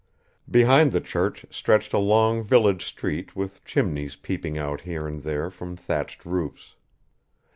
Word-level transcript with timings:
Behind 0.49 0.93
the 0.93 0.99
church 0.99 1.45
stretched 1.51 1.93
a 1.93 1.99
long 1.99 2.43
village 2.43 2.83
street 2.83 3.35
with 3.35 3.63
chimneys 3.63 4.15
peeping 4.15 4.57
out 4.57 4.81
here 4.81 5.05
and 5.05 5.21
there 5.21 5.51
from 5.51 5.77
thatched 5.77 6.25
roofs. 6.25 6.75